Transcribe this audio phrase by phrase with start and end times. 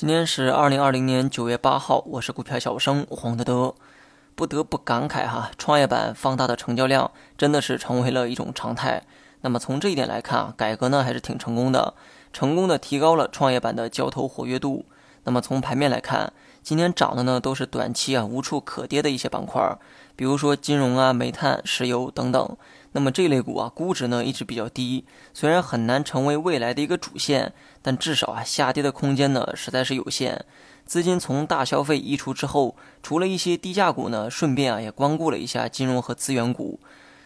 [0.00, 3.74] 今天是二零二零年九月八号，我是股票小生黄德德，
[4.34, 9.02] 不得不感慨哈，创业板放大的成交量真的是成为了一种常态。
[9.42, 11.92] 那么从这一点来看啊，改革呢还是挺成功的，
[12.32, 14.86] 成功的提高了创业板的交投活跃度。
[15.24, 16.32] 那么从盘面来看，
[16.62, 19.62] 今天涨的呢都是短期啊无处可跌的一些板块，
[20.16, 22.56] 比如说金融啊、煤炭、石油等等。
[22.92, 27.52] 那么这类股啊，估值呢一直比较低，虽然很难成为未来的一个主线，
[27.82, 30.44] 但至少啊下跌的空间呢实在是有限。
[30.84, 36.80] 资金从大消费溢出之后，除了一些低价股呢，顺便啊也光顾了一下金融和资源股。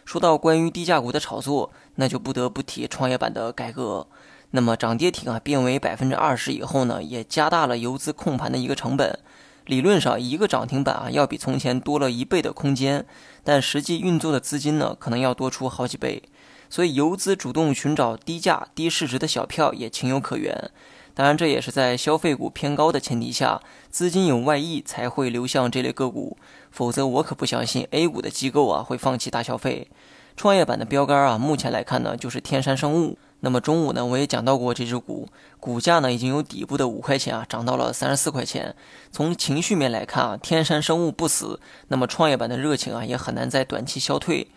[0.04, 4.06] 说到关于低价股的炒作，那就不得不提创业板的改革。
[4.50, 9.18] 那么涨跌停啊变为百分之二十以后呢，也加大了游资控盘的一个成本。
[9.66, 13.06] 理论上，一个涨停板啊，要比从前多了一倍的空间，
[13.42, 16.22] 但实际运作的资金呢，可能要多出好几倍。
[16.68, 20.70] 所以，游资主动寻找低价、低市值的小票也情有可原。
[21.14, 26.36] 当然，这也是在消费股偏高的前提下，资金有外溢才会流向这类个股。
[26.70, 29.88] 否则，我可不相信 A 股的机构啊会放弃大消费。
[30.36, 33.16] 创业板的标杆啊，目前来看呢，就是天山生物。
[33.44, 35.28] 那么中午呢，我也讲到过这只股，
[35.60, 38.74] 股价呢已经由底部的五块钱啊涨到了三十四块钱。
[39.12, 44.48] 从情绪面来看啊，天山生物不死，那么创业板的热情啊也很难在短期消退。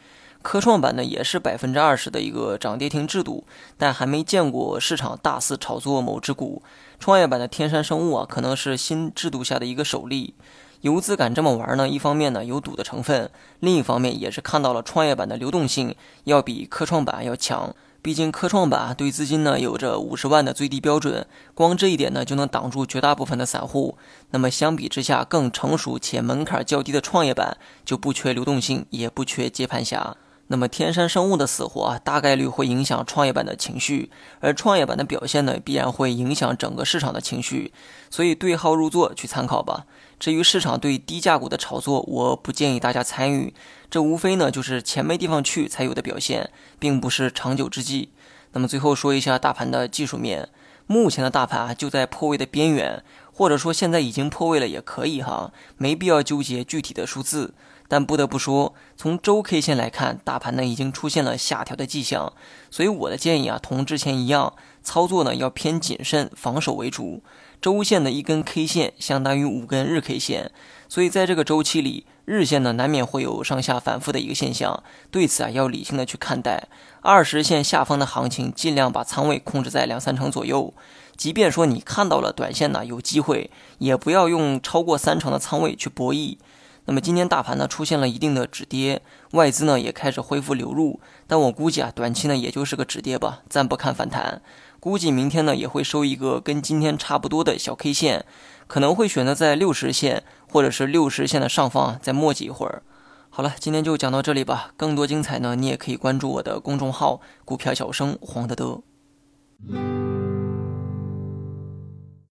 [0.41, 3.43] 科创板呢也是百分之二十的一个涨跌停制度，
[3.77, 6.61] 但还没见过市场大肆炒作某只股。
[6.97, 10.33] 创业板的天山生物啊，可能是新制度下的一个首例。
[10.81, 11.89] 游资敢这么玩呢？
[11.89, 15.93] 一方面呢有赌的成分，另一方面也是看到了创业板的流动性
[16.23, 17.75] 要比科创板要强。
[18.07, 23.97] 毕竟科创板对资金呢有着五十万的最低标准，光这一点呢就能挡住绝大部分的散户。
[24.29, 30.15] 那么相比之下，更成熟且门槛较低的创业板就不缺流动性，也不缺接盘侠。
[30.49, 34.09] 那么天山生物的死活啊，大概率会影响创业板的情绪，
[34.39, 37.73] 而创业板的表现呢，必然会影响整个市场的情绪。
[38.09, 39.85] 所以对号入座去参考吧。
[40.19, 43.53] 至于市场对低价股的炒作，我不建议大家参与。
[43.91, 48.09] 这无非呢就是钱没地方去才有的表现，并不是长久之计。
[48.53, 50.49] 那么最后说一下大盘的技术面，
[50.87, 53.03] 目前的大盘啊就在破位的边缘，
[53.37, 57.53] 或者说现在已经破位了也可以哈，没必要纠结具体的数字。
[57.87, 62.33] 但不得不说，从周 K 线来看，大盘呢已经出现了下调的迹象，
[62.71, 67.21] 所以我的建议啊，同之前一样，操作呢要偏谨慎、防守为主。
[67.61, 70.51] 周线的一根 K 线相当于五根日 K 线，
[70.89, 76.67] 所以在这个周期里，日线呢难免会有上下反复的一个现象，对此啊要理性的去看待。
[76.99, 80.73] 二十线下方的行情，尽量把仓位控制在两三成左右。
[81.15, 86.37] 即便说你看到了短线呢有机会，也不要用超过三成的仓位去博弈。
[86.83, 89.01] 那么今天大盘呢出现了一定的止跌，
[89.31, 94.41] 外资呢也开始恢复流入，但我估计啊短期呢也就是个止跌吧，暂不看反弹。
[94.87, 98.25] 估计明天呢也会收一个跟今天差不多的小 K 线，
[98.67, 102.83] 可能会选择在六十线或者是六十线的上方再磨叽一会儿。
[103.29, 108.81] 好了，今天就讲到这里吧，更多精彩呢你也可以关注我的公众号“股票小生黄德德”。